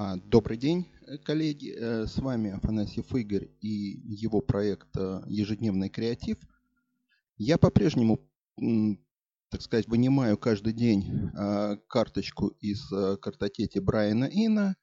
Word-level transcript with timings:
А, 0.00 0.14
добрый 0.14 0.56
день, 0.56 0.86
э, 1.08 1.18
коллеги. 1.18 1.74
Э, 1.76 2.06
с 2.06 2.18
вами 2.18 2.52
Афанасьев 2.52 3.12
Игорь 3.16 3.48
и 3.60 4.00
его 4.04 4.40
проект 4.40 4.96
э, 4.96 5.22
«Ежедневный 5.26 5.88
креатив». 5.88 6.38
Я 7.36 7.58
по-прежнему, 7.58 8.20
так 9.50 9.60
сказать, 9.60 9.88
вынимаю 9.88 10.38
каждый 10.38 10.72
день 10.72 11.32
карточку 11.88 12.48
из 12.60 12.88
картотеки 13.20 13.80
Брайана 13.80 14.26
Ина, 14.26 14.76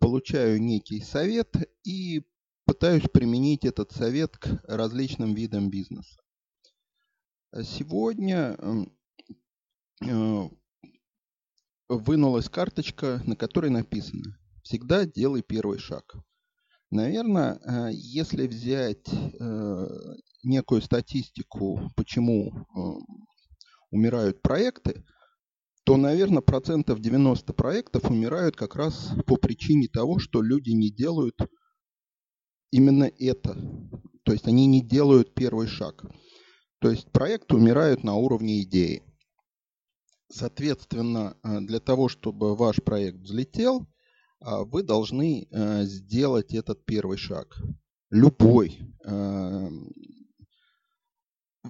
получаю 0.00 0.60
некий 0.60 1.00
совет 1.00 1.54
и 1.84 2.26
пытаюсь 2.64 3.08
применить 3.08 3.64
этот 3.64 3.92
совет 3.92 4.36
к 4.36 4.64
различным 4.64 5.32
видам 5.32 5.70
бизнеса. 5.70 6.20
Сегодня 7.62 8.56
вынулась 11.90 12.48
карточка, 12.48 13.22
на 13.26 13.36
которой 13.36 13.70
написано 13.70 14.36
всегда 14.62 15.04
делай 15.04 15.42
первый 15.42 15.78
шаг. 15.78 16.14
Наверное, 16.90 17.58
э, 17.58 17.90
если 17.92 18.46
взять 18.46 19.06
э, 19.08 19.86
некую 20.44 20.80
статистику, 20.82 21.90
почему 21.96 22.52
э, 22.52 22.80
умирают 23.90 24.42
проекты, 24.42 25.04
то, 25.84 25.96
наверное, 25.96 26.40
процентов 26.40 27.00
90 27.00 27.52
проектов 27.52 28.10
умирают 28.10 28.56
как 28.56 28.76
раз 28.76 29.10
по 29.26 29.36
причине 29.36 29.88
того, 29.88 30.18
что 30.18 30.40
люди 30.40 30.70
не 30.70 30.90
делают 30.90 31.36
именно 32.70 33.10
это. 33.18 33.54
То 34.24 34.32
есть 34.32 34.46
они 34.46 34.66
не 34.66 34.82
делают 34.82 35.34
первый 35.34 35.66
шаг. 35.66 36.04
То 36.80 36.90
есть 36.90 37.10
проекты 37.10 37.56
умирают 37.56 38.04
на 38.04 38.14
уровне 38.14 38.62
идеи. 38.62 39.02
Соответственно, 40.30 41.36
для 41.42 41.80
того, 41.80 42.08
чтобы 42.08 42.54
ваш 42.56 42.76
проект 42.76 43.18
взлетел– 43.18 43.86
а, 44.40 44.64
вы 44.64 44.82
должны 44.82 45.46
э, 45.50 45.84
сделать 45.84 46.54
этот 46.54 46.84
первый 46.84 47.18
шаг. 47.18 47.56
Любой. 48.10 48.78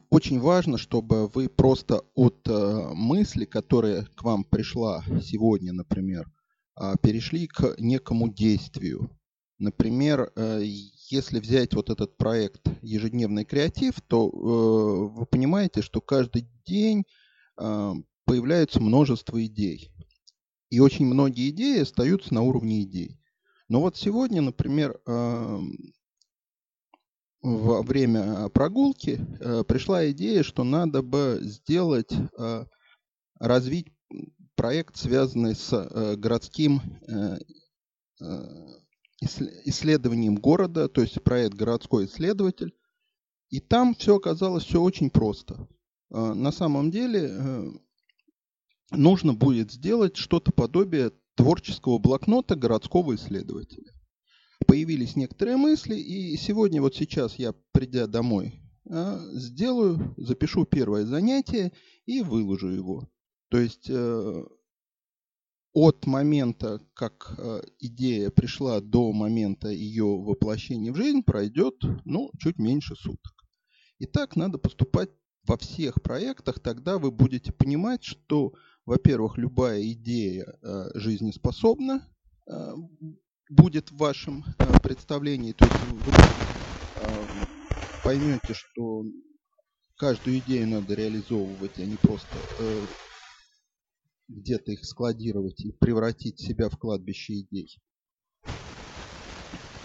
Очень 0.09 0.41
важно, 0.41 0.79
чтобы 0.79 1.27
вы 1.29 1.49
просто 1.49 2.03
от 2.15 2.47
э, 2.47 2.89
мысли, 2.95 3.45
которая 3.45 4.07
к 4.15 4.23
вам 4.23 4.45
пришла 4.45 5.05
сегодня, 5.21 5.73
например, 5.73 6.31
перешли 7.03 7.47
к 7.49 7.75
некому 7.79 8.33
действию. 8.33 9.11
Например, 9.59 10.31
э, 10.35 10.63
если 11.11 11.41
взять 11.41 11.75
вот 11.75 11.91
этот 11.91 12.17
проект 12.17 12.69
«Ежедневный 12.83 13.45
креатив», 13.45 14.01
то 14.07 14.29
вы 14.29 15.27
понимаете, 15.27 15.83
что 15.83 16.01
каждый 16.01 16.49
день 16.65 17.05
появляется 18.31 18.81
множество 18.81 19.45
идей. 19.45 19.91
И 20.71 20.79
очень 20.79 21.05
многие 21.05 21.51
идеи 21.51 21.81
остаются 21.81 22.33
на 22.33 22.43
уровне 22.43 22.83
идей. 22.83 23.19
Но 23.69 23.81
вот 23.81 23.97
сегодня, 23.97 24.41
например, 24.41 25.01
эм, 25.09 25.77
во 27.43 27.83
время 27.83 28.49
прогулки 28.51 29.19
э, 29.41 29.65
пришла 29.65 30.09
идея, 30.13 30.45
что 30.45 30.63
надо 30.63 31.03
бы 31.03 31.41
сделать, 31.43 32.13
э, 32.39 32.67
развить 33.41 33.89
проект, 34.55 34.97
связанный 34.97 35.57
с 35.57 35.73
э, 35.73 36.15
городским 36.15 36.81
исследованием 39.21 40.37
города, 40.37 40.89
то 40.89 41.01
есть 41.01 41.21
проект 41.25 41.55
«Городской 41.55 42.05
исследователь». 42.05 42.77
И 43.49 43.59
там 43.59 43.97
все 43.97 44.19
оказалось 44.19 44.65
все 44.65 44.81
очень 44.81 45.11
просто. 45.11 45.67
На 46.11 46.53
самом 46.53 46.91
деле 46.91 47.81
нужно 48.91 49.35
будет 49.35 49.73
сделать 49.73 50.17
что-то 50.17 50.53
подобие 50.53 51.13
творческого 51.35 51.99
блокнота 51.99 52.55
городского 52.55 53.15
исследователя. 53.15 53.93
Появились 54.67 55.17
некоторые 55.17 55.57
мысли, 55.57 55.97
и 55.97 56.37
сегодня, 56.37 56.83
вот 56.83 56.95
сейчас 56.95 57.37
я, 57.37 57.55
придя 57.73 58.07
домой, 58.07 58.61
а, 58.89 59.21
сделаю, 59.33 60.15
запишу 60.17 60.67
первое 60.67 61.07
занятие 61.07 61.73
и 62.07 62.23
выложу 62.23 62.69
его. 62.69 63.09
То 63.49 63.59
есть 63.59 63.89
э, 63.89 64.45
от 65.73 66.07
момента, 66.07 66.81
как 66.95 67.35
э, 67.39 67.63
идея 67.79 68.31
пришла 68.31 68.81
до 68.81 69.13
момента 69.13 69.69
ее 69.69 70.05
воплощения 70.05 70.93
в 70.93 70.97
жизнь, 70.97 71.23
пройдет 71.23 71.75
ну, 72.05 72.31
чуть 72.39 72.59
меньше 72.59 72.95
суток. 72.97 73.33
И 73.99 74.07
так 74.07 74.37
надо 74.37 74.59
поступать 74.59 75.11
во 75.47 75.57
всех 75.57 76.03
проектах, 76.03 76.61
тогда 76.61 76.99
вы 76.99 77.11
будете 77.11 77.53
понимать, 77.53 78.05
что 78.05 78.55
во-первых, 78.87 79.39
любая 79.39 79.83
идея 79.93 80.47
э, 80.63 80.91
жизнеспособна 80.95 82.09
э, 82.47 82.75
будет 83.49 83.91
в 83.91 83.97
вашем 83.97 84.45
э, 84.59 84.81
представлении. 84.81 85.53
То 85.53 85.65
есть 85.67 85.77
вы 85.85 87.47
поймете, 88.03 88.55
что 88.55 89.05
каждую 89.97 90.39
идею 90.39 90.69
надо 90.69 90.95
реализовывать, 90.95 91.79
а 91.79 91.85
не 91.87 91.97
просто 91.97 92.39
где-то 94.29 94.73
их 94.73 94.85
складировать 94.85 95.61
и 95.65 95.73
превратить 95.73 96.39
себя 96.41 96.69
в 96.69 96.79
кладбище 96.79 97.41
идей. 97.41 97.79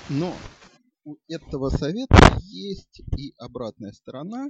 Но 0.09 0.37
у 1.03 1.17
этого 1.27 1.69
совета 1.69 2.37
есть 2.41 3.01
и 3.17 3.33
обратная 3.37 3.91
сторона. 3.91 4.47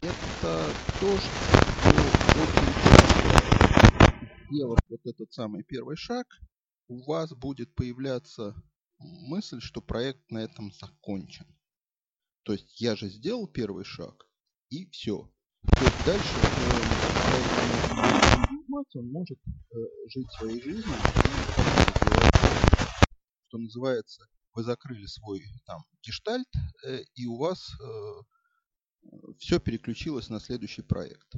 Это 0.00 0.76
то, 0.98 1.18
что 1.18 2.18
очень 2.32 2.74
сделав 4.48 4.80
вот 4.88 5.00
этот 5.04 5.32
самый 5.32 5.62
первый 5.64 5.96
шаг, 5.96 6.26
у 6.88 7.04
вас 7.04 7.32
будет 7.34 7.74
появляться 7.74 8.54
мысль, 8.98 9.60
что 9.60 9.80
проект 9.80 10.30
на 10.30 10.38
этом 10.38 10.72
закончен. 10.72 11.46
То 12.44 12.52
есть 12.52 12.80
я 12.80 12.96
же 12.96 13.08
сделал 13.08 13.46
первый 13.46 13.84
шаг, 13.84 14.26
и 14.70 14.88
все. 14.90 15.30
То 15.78 15.84
есть 15.86 16.02
дальше 16.02 16.40
э, 16.40 16.42
он 18.94 19.12
может 19.12 19.38
э, 19.38 19.76
жить 20.08 20.30
своей 20.32 20.62
жизнью, 20.62 21.04
что 23.48 23.58
называется, 23.58 24.24
вы 24.54 24.62
закрыли 24.62 25.06
свой 25.06 25.42
там 25.66 25.82
гештальт, 26.02 26.48
э, 26.86 27.00
и 27.14 27.26
у 27.26 27.36
вас 27.36 27.70
все 29.38 29.60
переключилось 29.60 30.28
на 30.28 30.40
следующий 30.40 30.82
проект. 30.82 31.34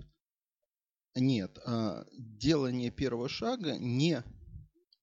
Нет, 1.14 1.58
а, 1.66 2.06
делание 2.12 2.90
первого 2.90 3.28
шага 3.28 3.76
не 3.78 4.22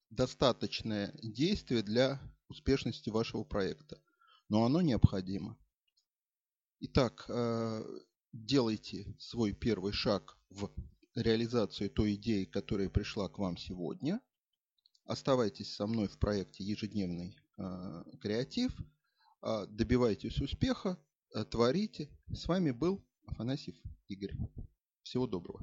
достаточное 0.09 1.13
действие 1.21 1.83
для 1.83 2.21
успешности 2.47 3.09
вашего 3.09 3.43
проекта, 3.43 4.01
но 4.47 4.63
оно 4.63 4.81
необходимо. 4.81 5.57
Итак, 6.79 7.25
а, 7.29 7.83
делайте 8.31 9.15
свой 9.19 9.53
первый 9.53 9.91
шаг 9.91 10.37
в 10.49 10.71
реализацию 11.15 11.89
той 11.89 12.15
идеи, 12.15 12.45
которая 12.45 12.89
пришла 12.89 13.27
к 13.27 13.37
вам 13.37 13.57
сегодня. 13.57 14.21
Оставайтесь 15.03 15.73
со 15.73 15.87
мной 15.87 16.07
в 16.07 16.17
проекте 16.19 16.63
«Ежедневный 16.63 17.37
а, 17.57 18.03
креатив». 18.21 18.75
Добивайтесь 19.69 20.41
успеха, 20.41 20.97
творите. 21.49 22.09
С 22.27 22.47
вами 22.47 22.71
был 22.71 23.05
Афанасьев 23.25 23.75
Игорь. 24.07 24.35
Всего 25.03 25.27
доброго. 25.27 25.61